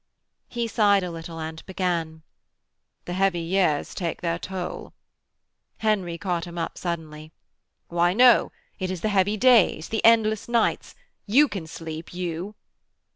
He 0.47 0.67
sighed 0.67 1.03
a 1.03 1.11
little 1.11 1.39
and 1.39 1.63
began: 1.67 2.23
'The 3.05 3.13
heavy 3.13 3.39
years 3.41 3.93
take 3.93 4.21
their 4.21 4.39
toll.' 4.39 4.93
Henry 5.77 6.17
caught 6.17 6.45
him 6.45 6.57
up 6.57 6.75
suddenly: 6.75 7.31
'Why, 7.87 8.13
no. 8.15 8.51
It 8.79 8.89
is 8.89 9.01
the 9.01 9.09
heavy 9.09 9.37
days, 9.37 9.89
the 9.89 10.03
endless 10.03 10.47
nights. 10.49 10.95
You 11.27 11.47
can 11.47 11.67
sleep, 11.67 12.15
you.' 12.15 12.55